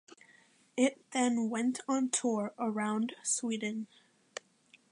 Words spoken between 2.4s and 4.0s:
around Sweden.